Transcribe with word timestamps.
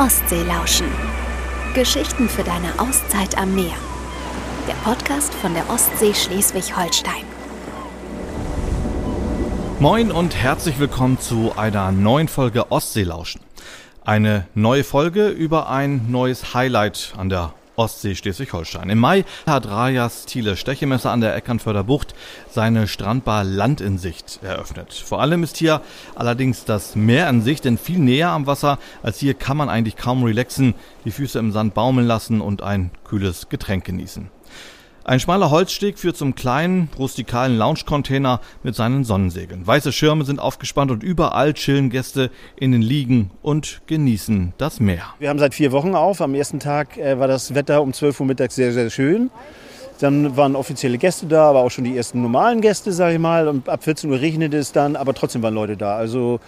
Ostsee 0.00 0.44
lauschen. 0.44 0.86
Geschichten 1.74 2.30
für 2.30 2.42
deine 2.42 2.80
Auszeit 2.80 3.36
am 3.36 3.54
Meer. 3.54 3.74
Der 4.66 4.72
Podcast 4.82 5.34
von 5.34 5.52
der 5.52 5.68
Ostsee 5.68 6.14
Schleswig-Holstein. 6.14 7.26
Moin 9.78 10.10
und 10.10 10.34
herzlich 10.34 10.78
willkommen 10.78 11.20
zu 11.20 11.52
einer 11.54 11.92
neuen 11.92 12.28
Folge 12.28 12.72
Ostseelauschen. 12.72 13.42
Eine 14.02 14.46
neue 14.54 14.84
Folge 14.84 15.28
über 15.28 15.68
ein 15.68 16.10
neues 16.10 16.54
Highlight 16.54 17.12
an 17.18 17.28
der 17.28 17.52
Ostsee 17.80 18.14
Schleswig-Holstein. 18.14 18.90
Im 18.90 18.98
Mai 18.98 19.24
hat 19.46 19.66
Rajas 19.66 20.26
Thiele 20.26 20.58
Stechemesser 20.58 21.10
an 21.10 21.22
der 21.22 21.34
Eckernförder 21.34 21.82
Bucht 21.82 22.14
seine 22.50 22.86
Strandbar 22.86 23.42
Land 23.42 23.80
in 23.80 23.96
Sicht 23.96 24.40
eröffnet. 24.42 24.92
Vor 24.92 25.22
allem 25.22 25.42
ist 25.42 25.56
hier 25.56 25.80
allerdings 26.14 26.66
das 26.66 26.94
Meer 26.94 27.26
an 27.28 27.40
sich, 27.40 27.62
denn 27.62 27.78
viel 27.78 27.98
näher 27.98 28.28
am 28.28 28.46
Wasser 28.46 28.78
als 29.02 29.18
hier 29.18 29.32
kann 29.32 29.56
man 29.56 29.70
eigentlich 29.70 29.96
kaum 29.96 30.22
relaxen, 30.24 30.74
die 31.06 31.10
Füße 31.10 31.38
im 31.38 31.52
Sand 31.52 31.72
baumeln 31.72 32.06
lassen 32.06 32.42
und 32.42 32.62
ein 32.62 32.90
kühles 33.02 33.48
Getränk 33.48 33.86
genießen. 33.86 34.28
Ein 35.10 35.18
schmaler 35.18 35.50
Holzsteg 35.50 35.98
führt 35.98 36.16
zum 36.16 36.36
kleinen, 36.36 36.88
rustikalen 36.96 37.58
Lounge-Container 37.58 38.38
mit 38.62 38.76
seinen 38.76 39.02
Sonnensegeln. 39.02 39.66
Weiße 39.66 39.90
Schirme 39.90 40.24
sind 40.24 40.38
aufgespannt 40.38 40.92
und 40.92 41.02
überall 41.02 41.52
chillen 41.52 41.90
Gäste 41.90 42.30
in 42.54 42.70
den 42.70 42.80
Liegen 42.80 43.32
und 43.42 43.82
genießen 43.88 44.52
das 44.56 44.78
Meer. 44.78 45.02
Wir 45.18 45.30
haben 45.30 45.40
seit 45.40 45.52
vier 45.52 45.72
Wochen 45.72 45.96
auf. 45.96 46.20
Am 46.20 46.36
ersten 46.36 46.60
Tag 46.60 46.96
äh, 46.96 47.18
war 47.18 47.26
das 47.26 47.56
Wetter 47.56 47.82
um 47.82 47.92
12 47.92 48.20
Uhr 48.20 48.26
mittags 48.26 48.54
sehr, 48.54 48.72
sehr 48.72 48.88
schön. 48.88 49.32
Dann 49.98 50.36
waren 50.36 50.54
offizielle 50.54 50.96
Gäste 50.96 51.26
da, 51.26 51.50
aber 51.50 51.64
auch 51.64 51.72
schon 51.72 51.82
die 51.82 51.96
ersten 51.96 52.22
normalen 52.22 52.60
Gäste, 52.60 52.92
sage 52.92 53.14
ich 53.14 53.20
mal. 53.20 53.48
Und 53.48 53.68
ab 53.68 53.82
14 53.82 54.12
Uhr 54.12 54.20
regnete 54.20 54.58
es 54.58 54.70
dann, 54.70 54.94
aber 54.94 55.12
trotzdem 55.12 55.42
waren 55.42 55.54
Leute 55.54 55.76
da. 55.76 55.96
Also 55.96 56.38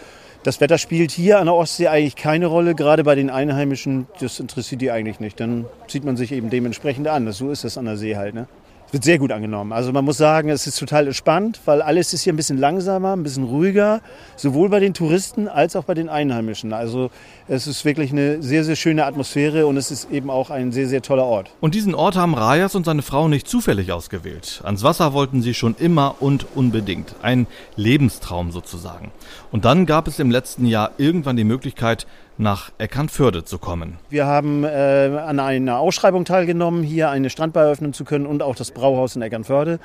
das 0.42 0.60
Wetter 0.60 0.78
spielt 0.78 1.10
hier 1.10 1.38
an 1.38 1.46
der 1.46 1.55
Ostsee 1.55 1.88
eigentlich 1.88 2.16
keine 2.16 2.46
Rolle, 2.46 2.74
gerade 2.74 3.05
bei 3.05 3.14
den 3.14 3.30
Einheimischen. 3.30 4.06
Das 4.20 4.41
interessiert 4.41 4.80
die 4.80 4.91
eigentlich 4.91 5.20
nicht. 5.20 5.38
Dann 5.38 5.66
zieht 5.88 6.04
man 6.04 6.16
sich 6.16 6.32
eben 6.32 6.51
dementsprechend 6.51 7.07
an. 7.09 7.30
So 7.32 7.51
ist 7.51 7.65
das 7.65 7.79
an 7.79 7.85
der 7.85 7.96
See 7.96 8.16
halt. 8.16 8.35
Ne? 8.35 8.46
Wird 8.93 9.04
sehr 9.04 9.18
gut 9.18 9.32
angenommen. 9.32 9.73
Also 9.73 9.90
man 9.90 10.04
muss 10.04 10.18
sagen, 10.18 10.51
es 10.51 10.66
ist 10.66 10.79
total 10.79 11.07
entspannt, 11.07 11.60
weil 11.65 11.80
alles 11.82 12.12
ist 12.12 12.23
hier 12.23 12.32
ein 12.32 12.37
bisschen 12.37 12.59
langsamer, 12.59 13.16
ein 13.16 13.23
bisschen 13.23 13.45
ruhiger, 13.45 14.02
sowohl 14.37 14.68
bei 14.68 14.80
den 14.80 14.93
Touristen 14.93 15.48
als 15.48 15.74
auch 15.76 15.85
bei 15.85 15.95
den 15.95 16.10
Einheimischen. 16.10 16.74
Also 16.74 17.10
es 17.48 17.66
ist 17.66 17.85
wirklich 17.85 18.13
eine 18.13 18.43
sehr, 18.43 18.65
sehr 18.65 18.76
schöne 18.76 19.07
Atmosphäre 19.07 19.66
und 19.66 19.79
es 19.79 19.90
ist 19.90 20.10
eben 20.10 20.30
auch 20.30 20.51
ein 20.51 20.73
sehr, 20.73 20.88
sehr 20.88 21.01
toller 21.01 21.24
Ort. 21.24 21.51
Und 21.60 21.74
diesen 21.74 21.95
Ort 21.95 22.16
haben 22.16 22.35
Rajas 22.35 22.74
und 22.74 22.85
seine 22.85 23.02
Frau 23.02 23.29
nicht 23.29 23.48
zufällig 23.48 23.93
ausgewählt. 23.93 24.60
Ans 24.65 24.82
Wasser 24.82 25.15
wollten 25.15 25.40
sie 25.40 25.54
schon 25.54 25.74
immer 25.79 26.16
und 26.20 26.46
unbedingt. 26.54 27.15
Ein 27.23 27.46
Lebenstraum 27.76 28.52
sozusagen. 28.52 29.10
Und 29.51 29.65
dann 29.65 29.87
gab 29.87 30.07
es 30.07 30.18
im 30.18 30.30
letzten 30.30 30.66
Jahr 30.66 30.90
irgendwann 30.98 31.37
die 31.37 31.45
Möglichkeit, 31.45 32.07
nach 32.38 32.73
Eckernförde 32.79 33.45
zu 33.45 33.59
kommen. 33.59 33.99
Wir 34.11 34.27
haben 34.27 34.65
äh, 34.65 34.69
an 34.69 35.38
einer 35.41 35.79
Ausschreibung 35.79 36.25
teilgenommen, 36.25 36.83
hier 36.83 37.11
eine 37.11 37.30
Strandbar 37.30 37.65
eröffnen 37.65 37.93
zu 37.93 38.05
können 38.05 38.27
und 38.27 38.43
auch 38.43 38.55
das 38.55 38.71
Brauhaus 38.71 39.16
in 39.16 39.23
Eckernförde 39.23 39.79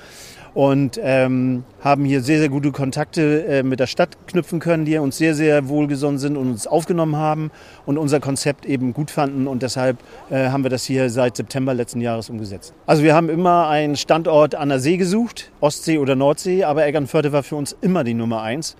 und 0.53 0.99
ähm, 1.03 1.65
haben 1.81 2.03
hier 2.03 2.21
sehr, 2.21 2.39
sehr 2.39 2.49
gute 2.49 2.71
Kontakte 2.71 3.45
äh, 3.45 3.63
mit 3.63 3.79
der 3.79 3.85
Stadt 3.85 4.17
knüpfen 4.25 4.59
können, 4.59 4.85
die 4.85 4.97
uns 4.97 5.17
sehr, 5.17 5.35
sehr 5.35 5.69
wohlgesonnen 5.69 6.17
sind 6.17 6.35
und 6.35 6.49
uns 6.49 6.65
aufgenommen 6.65 7.15
haben 7.15 7.51
und 7.85 7.99
unser 7.99 8.19
Konzept 8.19 8.65
eben 8.65 8.93
gut 8.93 9.11
fanden 9.11 9.47
und 9.47 9.61
deshalb 9.61 9.97
äh, 10.31 10.49
haben 10.49 10.63
wir 10.63 10.71
das 10.71 10.83
hier 10.83 11.11
seit 11.11 11.37
September 11.37 11.75
letzten 11.75 12.01
Jahres 12.01 12.29
umgesetzt. 12.29 12.73
Also 12.87 13.03
wir 13.03 13.13
haben 13.13 13.29
immer 13.29 13.67
einen 13.67 13.95
Standort 13.95 14.55
an 14.55 14.69
der 14.69 14.79
See 14.79 14.97
gesucht, 14.97 15.51
Ostsee 15.59 15.99
oder 15.99 16.15
Nordsee, 16.15 16.63
aber 16.63 16.85
Eckernförde 16.85 17.31
war 17.31 17.43
für 17.43 17.55
uns 17.55 17.75
immer 17.81 18.03
die 18.03 18.15
Nummer 18.15 18.41
eins 18.41 18.77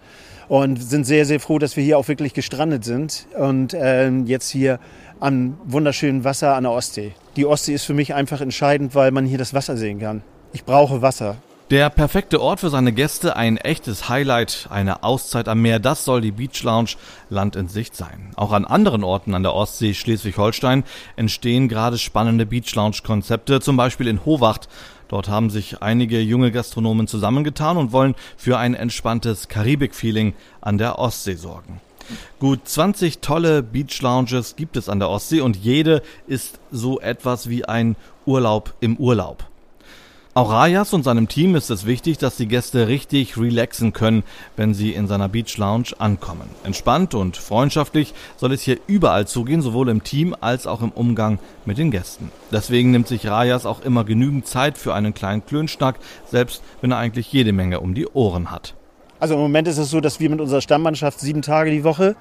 und 0.50 0.82
sind 0.82 1.06
sehr, 1.06 1.26
sehr 1.26 1.40
froh, 1.40 1.60
dass 1.60 1.76
wir 1.76 1.84
hier 1.84 1.98
auch 1.98 2.08
wirklich 2.08 2.34
gestrandet 2.34 2.84
sind 2.84 3.28
und 3.38 3.74
äh, 3.74 4.10
jetzt 4.10 4.50
hier 4.50 4.80
am 5.20 5.58
wunderschönen 5.66 6.24
Wasser 6.24 6.56
an 6.56 6.64
der 6.64 6.72
Ostsee. 6.72 7.14
Die 7.36 7.46
Ostsee 7.46 7.74
ist 7.74 7.86
für 7.86 7.94
mich 7.94 8.14
einfach 8.14 8.42
entscheidend, 8.42 8.96
weil 8.96 9.12
man 9.12 9.26
hier 9.26 9.38
das 9.38 9.54
Wasser 9.54 9.78
sehen 9.78 10.00
kann. 10.00 10.22
Ich 10.54 10.64
brauche 10.64 11.02
Wasser. 11.02 11.38
Der 11.70 11.90
perfekte 11.90 12.42
Ort 12.42 12.62
für 12.62 12.70
seine 12.70 12.94
Gäste, 12.94 13.36
ein 13.36 13.58
echtes 13.58 14.08
Highlight, 14.08 14.68
eine 14.70 15.04
Auszeit 15.04 15.50
am 15.50 15.62
Meer, 15.62 15.80
das 15.80 16.06
soll 16.06 16.22
die 16.22 16.32
Beach 16.32 16.64
Lounge 16.64 16.92
Land 17.30 17.58
in 17.58 17.68
Sicht 17.68 17.94
sein. 17.94 18.32
Auch 18.38 18.54
an 18.54 18.64
anderen 18.64 19.04
Orten 19.04 19.36
an 19.36 19.44
der 19.44 19.54
Ostsee 19.54 19.94
Schleswig-Holstein 19.94 20.86
entstehen 21.18 21.68
gerade 21.68 21.98
spannende 21.98 22.46
Beach 22.46 22.74
Lounge 22.74 23.00
Konzepte, 23.04 23.60
zum 23.60 23.76
Beispiel 23.76 24.08
in 24.08 24.24
Howacht. 24.26 24.70
Dort 25.10 25.28
haben 25.28 25.50
sich 25.50 25.82
einige 25.82 26.22
junge 26.22 26.54
Gastronomen 26.54 27.06
zusammengetan 27.06 27.76
und 27.76 27.92
wollen 27.92 28.16
für 28.38 28.58
ein 28.58 28.74
entspanntes 28.74 29.50
Karibik-Feeling 29.50 30.36
an 30.62 30.78
der 30.78 30.98
Ostsee 31.00 31.36
sorgen. 31.36 31.82
Gut 32.40 32.62
20 32.64 33.20
tolle 33.20 33.62
Beach 33.62 34.02
Lounges 34.02 34.56
gibt 34.56 34.78
es 34.78 34.88
an 34.88 35.00
der 35.00 35.10
Ostsee 35.10 35.42
und 35.42 35.58
jede 35.58 36.02
ist 36.28 36.62
so 36.72 37.02
etwas 37.02 37.50
wie 37.50 37.66
ein 37.66 37.98
Urlaub 38.26 38.74
im 38.80 38.96
Urlaub. 38.96 39.44
Auch 40.38 40.52
Rajas 40.52 40.94
und 40.94 41.02
seinem 41.02 41.28
Team 41.28 41.56
ist 41.56 41.72
es 41.72 41.88
wichtig, 41.88 42.20
dass 42.20 42.38
die 42.38 42.48
Gäste 42.48 42.88
richtig 42.88 43.40
relaxen 43.40 43.92
können, 43.92 44.22
wenn 44.56 44.76
sie 44.76 44.94
in 44.94 45.08
seiner 45.08 45.30
Beach 45.30 45.58
Lounge 45.58 45.94
ankommen. 45.98 46.48
Entspannt 46.64 47.16
und 47.16 47.38
freundschaftlich 47.38 48.14
soll 48.36 48.54
es 48.54 48.62
hier 48.62 48.78
überall 48.86 49.26
zugehen, 49.26 49.64
sowohl 49.64 49.90
im 49.90 50.04
Team 50.04 50.36
als 50.40 50.68
auch 50.68 50.84
im 50.84 50.92
Umgang 50.92 51.40
mit 51.66 51.80
den 51.80 51.90
Gästen. 51.90 52.30
Deswegen 52.52 52.92
nimmt 52.92 53.08
sich 53.08 53.26
Rajas 53.26 53.66
auch 53.66 53.82
immer 53.82 54.04
genügend 54.04 54.46
Zeit 54.46 54.78
für 54.78 54.94
einen 54.94 55.16
kleinen 55.16 55.44
Klönschnack, 55.44 55.98
selbst 56.30 56.62
wenn 56.82 56.92
er 56.92 57.00
eigentlich 57.00 57.34
jede 57.34 57.52
Menge 57.52 57.80
um 57.80 57.96
die 57.96 58.06
Ohren 58.06 58.52
hat. 58.52 58.76
Also 59.20 59.34
im 59.34 59.40
Moment 59.40 59.68
ist 59.68 59.80
es 59.80 59.90
so, 59.90 60.02
dass 60.02 60.20
wir 60.20 60.30
mit 60.30 60.40
unserer 60.40 60.62
Stammmannschaft 60.62 61.20
sieben 61.20 61.42
Tage 61.42 61.72
die 61.72 61.84
Woche 61.84 62.16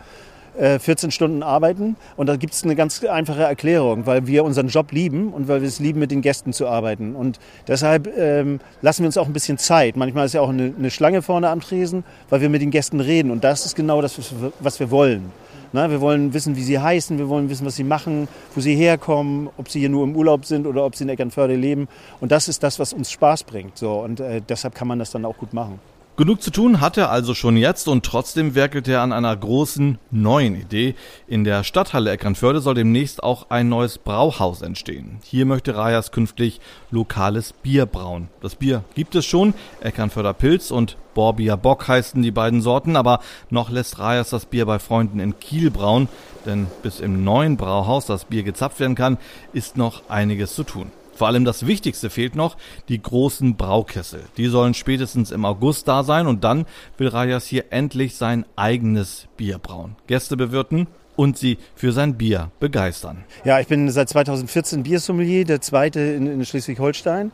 14 0.57 1.09
äh, 1.09 1.13
Stunden 1.13 1.43
arbeiten. 1.43 1.97
Und 2.17 2.29
da 2.29 2.37
gibt 2.37 2.55
es 2.55 2.65
eine 2.65 2.75
ganz 2.75 3.05
einfache 3.05 3.43
Erklärung, 3.43 4.07
weil 4.07 4.27
wir 4.27 4.45
unseren 4.45 4.69
Job 4.69 4.93
lieben 4.93 5.33
und 5.33 5.49
weil 5.49 5.61
wir 5.61 5.69
es 5.69 5.81
lieben, 5.81 6.01
mit 6.01 6.11
den 6.11 6.23
Gästen 6.23 6.53
zu 6.53 6.67
arbeiten. 6.67 7.15
Und 7.15 7.39
deshalb 7.69 8.09
ähm, 8.17 8.61
lassen 8.83 9.03
wir 9.03 9.07
uns 9.07 9.19
auch 9.19 9.27
ein 9.27 9.33
bisschen 9.33 9.59
Zeit. 9.59 9.97
Manchmal 9.97 10.27
ist 10.27 10.33
ja 10.33 10.41
auch 10.41 10.49
eine, 10.49 10.73
eine, 10.79 10.91
Schlange 10.91 11.23
vorne 11.23 11.49
am 11.49 11.61
Tresen, 11.61 12.05
weil 12.31 12.41
wir 12.41 12.49
mit 12.49 12.63
den 12.63 12.71
Gästen 12.71 13.01
reden. 13.01 13.31
Und 13.31 13.45
das 13.45 13.67
ist 13.67 13.77
genau 13.77 14.01
das, 14.01 14.19
was 14.61 14.81
wir 14.81 14.91
wollen. 14.91 15.33
Na, 15.73 15.91
wir 15.91 16.01
wollen 16.01 16.33
wissen, 16.33 16.57
wie 16.57 16.63
sie 16.63 16.79
heißen, 16.79 17.19
wir 17.19 17.29
wollen 17.29 17.51
wissen, 17.51 17.67
was 17.67 17.77
sie 17.77 17.85
machen, 17.85 18.29
wo 18.55 18.61
sie 18.61 18.75
herkommen, 18.77 19.51
ob 19.59 19.69
sie 19.69 19.81
hier 19.81 19.89
nur 19.89 20.05
im 20.05 20.17
Urlaub 20.17 20.47
sind 20.47 20.67
oder 20.67 20.85
ob 20.85 20.97
sie 20.97 21.05
in 21.05 21.11
Eckernförde 21.11 21.57
leben. 21.57 21.89
Und 22.21 22.33
das 22.33 22.49
ist 22.49 22.63
das, 22.63 22.79
was 22.79 22.93
uns 22.93 23.11
Spaß 23.11 23.45
bringt. 23.45 23.77
So. 23.77 24.01
Und 24.01 24.21
äh, 24.21 24.41
deshalb 24.49 24.75
kann 24.75 24.89
man 24.89 24.99
das 24.99 25.11
dann 25.11 25.25
auch 25.25 25.37
gut 25.37 25.53
machen. 25.53 25.81
Genug 26.17 26.41
zu 26.41 26.51
tun 26.51 26.81
hat 26.81 26.97
er 26.97 27.11
also 27.11 27.35
schon 27.35 27.59
jetzt 27.59 27.89
und 27.89 28.03
trotzdem 28.03 28.55
werkelt 28.55 28.89
er 28.89 29.03
an 29.03 29.13
einer 29.13 29.37
großen 29.37 29.99
neuen 30.11 30.59
Idee. 30.59 30.95
In 31.27 31.45
der 31.45 31.63
Stadthalle 31.63 32.11
Eckernförde 32.11 32.61
soll 32.61 32.75
demnächst 32.75 33.23
auch 33.23 33.51
ein 33.51 33.69
neues 33.69 33.99
Brauhaus 33.99 34.63
entstehen. 34.63 35.19
Hier 35.25 35.45
möchte 35.45 35.77
Rajas 35.77 36.13
künftig 36.13 36.59
lokales 36.91 37.53
Bier 37.53 37.85
brauen. 37.85 38.29
Das 38.41 38.55
Bier 38.55 38.83
gibt 38.95 39.15
es 39.15 39.27
schon, 39.27 39.53
Eckernförder 39.83 40.33
Pilz 40.33 40.71
und 40.71 40.97
Borbier 41.13 41.59
Bock 41.59 41.87
heißen 41.87 42.23
die 42.23 42.31
beiden 42.31 42.63
Sorten, 42.63 42.97
aber 42.97 43.21
noch 43.51 43.69
lässt 43.69 43.99
Rajas 43.99 44.31
das 44.31 44.47
Bier 44.47 44.65
bei 44.65 44.79
Freunden 44.79 45.21
in 45.21 45.39
Kiel 45.39 45.71
brauen, 45.71 46.09
denn 46.47 46.67
bis 46.83 47.01
im 47.01 47.25
neuen 47.25 47.59
Brauhaus 47.59 48.07
das 48.07 48.25
Bier 48.25 48.43
gezapft 48.43 48.81
werden 48.81 48.97
kann, 48.97 49.19
ist 49.53 49.77
noch 49.77 50.09
einiges 50.09 50.55
zu 50.55 50.65
tun. 50.65 50.91
Vor 51.17 51.27
allem 51.27 51.45
das 51.45 51.67
Wichtigste 51.67 52.11
fehlt 52.11 52.37
noch, 52.37 52.57
die 52.89 53.01
großen 53.01 53.57
Braukessel. 53.57 54.21
Die 54.37 54.47
sollen 54.47 54.75
spätestens 54.75 55.31
im 55.31 55.45
August 55.45 55.89
da 55.89 56.05
sein 56.05 56.27
und 56.27 56.45
dann 56.45 56.67
will 56.99 57.09
Rajas 57.09 57.47
hier 57.47 57.65
endlich 57.71 58.17
sein 58.17 58.45
eigenes 58.55 59.27
Bier 59.37 59.59
brauen. 59.59 59.97
Gäste 60.07 60.37
bewirten 60.37 60.87
und 61.17 61.39
sie 61.39 61.59
für 61.75 61.93
sein 61.93 62.17
Bier 62.17 62.51
begeistern. 62.61 63.25
Ja, 63.45 63.59
ich 63.61 63.67
bin 63.67 63.91
seit 63.91 64.09
2014 64.11 64.83
Biersommelier, 64.83 65.45
der 65.45 65.63
zweite 65.63 66.01
in, 66.01 66.27
in 66.27 66.45
Schleswig-Holstein. 66.45 67.33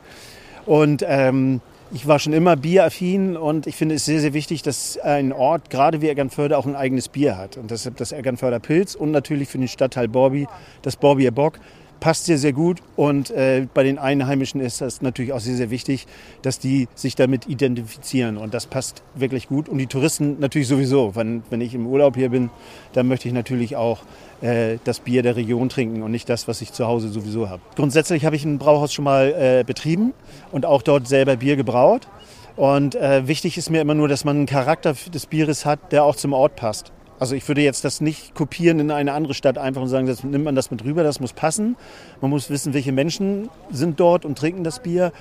Und 0.65 1.03
ähm, 1.05 1.59
ich 1.91 2.07
war 2.07 2.17
schon 2.19 2.33
immer 2.33 2.55
bieraffin 2.55 3.35
und 3.37 3.67
ich 3.67 3.75
finde 3.75 3.95
es 3.95 4.05
sehr, 4.05 4.19
sehr 4.19 4.33
wichtig, 4.33 4.63
dass 4.63 4.97
ein 4.97 5.33
Ort, 5.33 5.69
gerade 5.69 6.01
wie 6.01 6.07
Eckernförde, 6.07 6.57
auch 6.57 6.65
ein 6.65 6.75
eigenes 6.75 7.09
Bier 7.09 7.37
hat. 7.37 7.57
Und 7.57 7.69
deshalb 7.69 7.97
das 7.97 8.11
Eckernförder 8.13 8.59
Pilz 8.59 8.95
und 8.95 9.11
natürlich 9.11 9.49
für 9.49 9.57
den 9.57 9.67
Stadtteil 9.67 10.07
Borby 10.07 10.47
das 10.81 10.95
Borbier 10.95 11.31
Bock 11.31 11.59
passt 12.03 12.25
sehr, 12.25 12.37
sehr 12.37 12.51
gut. 12.51 12.81
Und 12.97 13.31
äh, 13.31 13.65
bei 13.73 13.81
den 13.81 13.97
Einheimischen 13.97 14.59
ist 14.59 14.81
das 14.81 15.01
natürlich 15.01 15.31
auch 15.31 15.39
sehr, 15.39 15.55
sehr 15.55 15.69
wichtig, 15.69 16.05
dass 16.41 16.59
die 16.59 16.89
sich 16.95 17.15
damit 17.15 17.47
identifizieren. 17.47 18.35
Und 18.35 18.53
das 18.53 18.65
passt 18.65 19.03
wirklich 19.15 19.47
gut. 19.47 19.69
Und 19.69 19.77
die 19.77 19.87
Touristen 19.87 20.37
natürlich 20.41 20.67
sowieso. 20.67 21.15
Wenn, 21.15 21.43
wenn 21.49 21.61
ich 21.61 21.73
im 21.73 21.87
Urlaub 21.87 22.17
hier 22.17 22.27
bin, 22.27 22.49
dann 22.91 23.07
möchte 23.07 23.29
ich 23.29 23.33
natürlich 23.33 23.77
auch 23.77 24.01
äh, 24.41 24.79
das 24.83 24.99
Bier 24.99 25.23
der 25.23 25.37
Region 25.37 25.69
trinken 25.69 26.03
und 26.03 26.11
nicht 26.11 26.27
das, 26.27 26.45
was 26.49 26.59
ich 26.59 26.73
zu 26.73 26.87
Hause 26.87 27.07
sowieso 27.07 27.49
habe. 27.49 27.61
Grundsätzlich 27.77 28.25
habe 28.25 28.35
ich 28.35 28.43
ein 28.43 28.57
Brauhaus 28.57 28.91
schon 28.91 29.05
mal 29.05 29.29
äh, 29.31 29.63
betrieben 29.65 30.11
und 30.51 30.65
auch 30.65 30.81
dort 30.81 31.07
selber 31.07 31.37
Bier 31.37 31.55
gebraut. 31.55 32.09
Und 32.57 32.95
äh, 32.95 33.29
wichtig 33.29 33.57
ist 33.57 33.69
mir 33.69 33.79
immer 33.79 33.95
nur, 33.95 34.09
dass 34.09 34.25
man 34.25 34.35
einen 34.35 34.45
Charakter 34.45 34.93
des 35.13 35.25
Bieres 35.25 35.65
hat, 35.65 35.93
der 35.93 36.03
auch 36.03 36.17
zum 36.17 36.33
Ort 36.33 36.57
passt. 36.57 36.91
Also 37.23 37.35
ich 37.35 37.47
würde 37.47 37.61
jetzt 37.61 37.85
das 37.85 38.01
nicht 38.01 38.35
kopieren 38.35 38.81
in 38.81 38.91
eine 38.91 39.13
andere 39.13 39.33
Stadt 39.33 39.57
einfach 39.57 39.81
und 39.81 39.87
sagen, 39.87 40.07
das 40.07 40.25
nimmt 40.25 40.43
man 40.43 40.55
das 40.55 40.71
mit 40.71 40.83
rüber, 40.83 41.03
das 41.03 41.21
muss 41.21 41.31
passen. 41.31 41.77
Man 42.19 42.29
muss 42.29 42.49
wissen, 42.49 42.73
welche 42.73 42.91
Menschen 42.91 43.47
sind 43.71 43.97
dort 44.01 44.25
und 44.25 44.37
trinken 44.37 44.65
das 44.65 44.81
Bier. 44.81 45.13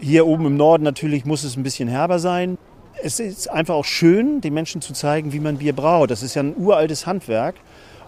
Hier 0.00 0.26
oben 0.26 0.46
im 0.46 0.56
Norden 0.56 0.82
natürlich 0.82 1.24
muss 1.24 1.44
es 1.44 1.56
ein 1.56 1.62
bisschen 1.62 1.88
herber 1.88 2.18
sein. 2.18 2.58
Es 3.04 3.20
ist 3.20 3.48
einfach 3.48 3.76
auch 3.76 3.84
schön, 3.84 4.40
den 4.40 4.52
Menschen 4.52 4.80
zu 4.80 4.94
zeigen, 4.94 5.32
wie 5.32 5.38
man 5.38 5.58
Bier 5.58 5.74
braut. 5.74 6.10
Das 6.10 6.24
ist 6.24 6.34
ja 6.34 6.42
ein 6.42 6.56
uraltes 6.56 7.06
Handwerk. 7.06 7.54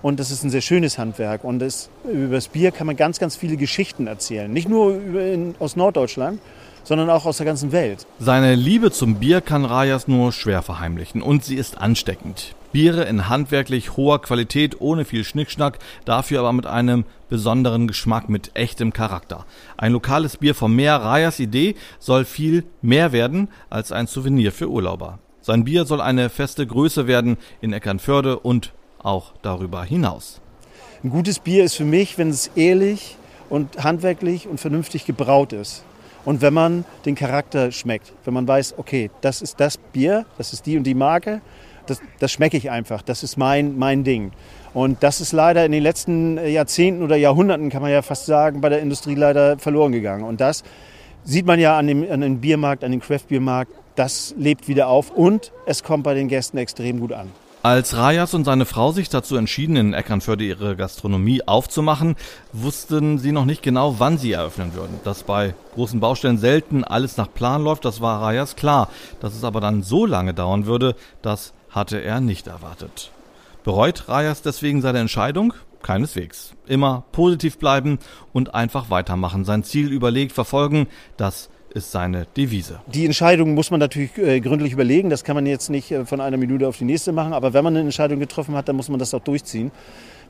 Und 0.02 0.18
das 0.18 0.32
ist 0.32 0.42
ein 0.42 0.50
sehr 0.50 0.60
schönes 0.60 0.98
Handwerk. 0.98 1.44
Und 1.44 1.60
das, 1.60 1.88
über 2.12 2.34
das 2.34 2.48
Bier 2.48 2.72
kann 2.72 2.88
man 2.88 2.96
ganz, 2.96 3.20
ganz 3.20 3.36
viele 3.36 3.56
Geschichten 3.56 4.08
erzählen. 4.08 4.52
Nicht 4.52 4.68
nur 4.68 4.96
in, 4.96 5.54
aus 5.60 5.76
Norddeutschland, 5.76 6.40
sondern 6.82 7.10
auch 7.10 7.26
aus 7.26 7.36
der 7.36 7.46
ganzen 7.46 7.70
Welt. 7.70 8.08
Seine 8.18 8.56
Liebe 8.56 8.90
zum 8.90 9.20
Bier 9.20 9.40
kann 9.40 9.64
Rajas 9.64 10.08
nur 10.08 10.32
schwer 10.32 10.62
verheimlichen 10.62 11.22
und 11.22 11.44
sie 11.44 11.54
ist 11.54 11.78
ansteckend. 11.78 12.55
Biere 12.72 13.04
in 13.04 13.28
handwerklich 13.28 13.96
hoher 13.96 14.20
Qualität, 14.20 14.80
ohne 14.80 15.04
viel 15.04 15.24
Schnickschnack, 15.24 15.78
dafür 16.04 16.40
aber 16.40 16.52
mit 16.52 16.66
einem 16.66 17.04
besonderen 17.28 17.88
Geschmack, 17.88 18.28
mit 18.28 18.50
echtem 18.54 18.92
Charakter. 18.92 19.46
Ein 19.76 19.92
lokales 19.92 20.36
Bier 20.36 20.54
vom 20.54 20.74
Meer, 20.74 20.96
Rajas 20.96 21.40
Idee, 21.40 21.74
soll 21.98 22.24
viel 22.24 22.64
mehr 22.82 23.12
werden 23.12 23.48
als 23.70 23.92
ein 23.92 24.06
Souvenir 24.06 24.52
für 24.52 24.68
Urlauber. 24.68 25.18
Sein 25.40 25.64
Bier 25.64 25.84
soll 25.84 26.00
eine 26.00 26.28
feste 26.28 26.66
Größe 26.66 27.06
werden 27.06 27.36
in 27.60 27.72
Eckernförde 27.72 28.38
und 28.38 28.72
auch 28.98 29.32
darüber 29.42 29.84
hinaus. 29.84 30.40
Ein 31.04 31.10
gutes 31.10 31.38
Bier 31.38 31.62
ist 31.64 31.74
für 31.74 31.84
mich, 31.84 32.18
wenn 32.18 32.30
es 32.30 32.48
ehrlich 32.56 33.16
und 33.48 33.84
handwerklich 33.84 34.48
und 34.48 34.58
vernünftig 34.58 35.04
gebraut 35.04 35.52
ist. 35.52 35.84
Und 36.24 36.40
wenn 36.40 36.52
man 36.52 36.84
den 37.04 37.14
Charakter 37.14 37.70
schmeckt, 37.70 38.12
wenn 38.24 38.34
man 38.34 38.48
weiß, 38.48 38.74
okay, 38.78 39.12
das 39.20 39.42
ist 39.42 39.60
das 39.60 39.78
Bier, 39.78 40.26
das 40.36 40.52
ist 40.52 40.66
die 40.66 40.76
und 40.76 40.82
die 40.82 40.94
Marke, 40.94 41.40
das, 41.86 42.00
das 42.18 42.32
schmecke 42.32 42.56
ich 42.56 42.70
einfach, 42.70 43.02
das 43.02 43.22
ist 43.22 43.36
mein, 43.36 43.78
mein 43.78 44.04
Ding. 44.04 44.32
Und 44.74 45.02
das 45.02 45.20
ist 45.20 45.32
leider 45.32 45.64
in 45.64 45.72
den 45.72 45.82
letzten 45.82 46.36
Jahrzehnten 46.46 47.02
oder 47.02 47.16
Jahrhunderten, 47.16 47.70
kann 47.70 47.82
man 47.82 47.90
ja 47.90 48.02
fast 48.02 48.26
sagen, 48.26 48.60
bei 48.60 48.68
der 48.68 48.80
Industrie 48.80 49.14
leider 49.14 49.58
verloren 49.58 49.92
gegangen. 49.92 50.24
Und 50.24 50.40
das 50.40 50.64
sieht 51.24 51.46
man 51.46 51.58
ja 51.58 51.78
an 51.78 51.86
dem, 51.86 52.10
an 52.10 52.20
dem 52.20 52.40
Biermarkt, 52.40 52.84
an 52.84 52.90
dem 52.90 53.00
Craft-Biermarkt, 53.00 53.72
das 53.94 54.34
lebt 54.38 54.68
wieder 54.68 54.88
auf 54.88 55.10
und 55.10 55.52
es 55.64 55.82
kommt 55.82 56.04
bei 56.04 56.14
den 56.14 56.28
Gästen 56.28 56.58
extrem 56.58 57.00
gut 57.00 57.12
an. 57.12 57.32
Als 57.62 57.96
Rajas 57.96 58.32
und 58.32 58.44
seine 58.44 58.64
Frau 58.64 58.92
sich 58.92 59.08
dazu 59.08 59.34
entschieden, 59.34 59.74
in 59.74 59.92
Eckernförde 59.92 60.44
ihre 60.44 60.76
Gastronomie 60.76 61.42
aufzumachen, 61.44 62.14
wussten 62.52 63.18
sie 63.18 63.32
noch 63.32 63.44
nicht 63.44 63.60
genau, 63.60 63.96
wann 63.98 64.18
sie 64.18 64.30
eröffnen 64.30 64.72
würden. 64.74 65.00
Dass 65.02 65.24
bei 65.24 65.52
großen 65.74 65.98
Baustellen 65.98 66.38
selten 66.38 66.84
alles 66.84 67.16
nach 67.16 67.32
Plan 67.34 67.64
läuft, 67.64 67.84
das 67.84 68.00
war 68.00 68.22
Rajas 68.22 68.54
klar. 68.54 68.88
Dass 69.20 69.34
es 69.34 69.42
aber 69.42 69.60
dann 69.60 69.82
so 69.82 70.06
lange 70.06 70.32
dauern 70.32 70.66
würde, 70.66 70.94
das 71.22 71.54
hatte 71.76 72.02
er 72.02 72.20
nicht 72.20 72.48
erwartet. 72.48 73.12
Bereut 73.62 74.08
Rajas 74.08 74.42
deswegen 74.42 74.80
seine 74.80 74.98
Entscheidung? 74.98 75.52
Keineswegs. 75.82 76.54
Immer 76.66 77.04
positiv 77.12 77.58
bleiben 77.58 77.98
und 78.32 78.54
einfach 78.54 78.90
weitermachen. 78.90 79.44
Sein 79.44 79.62
Ziel 79.62 79.92
überlegt 79.92 80.32
verfolgen, 80.32 80.88
das 81.16 81.50
ist 81.74 81.92
seine 81.92 82.26
Devise. 82.36 82.80
Die 82.86 83.04
Entscheidung 83.04 83.54
muss 83.54 83.70
man 83.70 83.78
natürlich 83.78 84.16
äh, 84.16 84.40
gründlich 84.40 84.72
überlegen. 84.72 85.10
Das 85.10 85.22
kann 85.22 85.36
man 85.36 85.44
jetzt 85.44 85.68
nicht 85.68 85.90
äh, 85.92 86.06
von 86.06 86.22
einer 86.22 86.38
Minute 86.38 86.66
auf 86.66 86.78
die 86.78 86.84
nächste 86.84 87.12
machen. 87.12 87.34
Aber 87.34 87.52
wenn 87.52 87.62
man 87.62 87.74
eine 87.74 87.84
Entscheidung 87.84 88.18
getroffen 88.18 88.54
hat, 88.54 88.68
dann 88.68 88.76
muss 88.76 88.88
man 88.88 88.98
das 88.98 89.12
auch 89.12 89.20
durchziehen. 89.20 89.70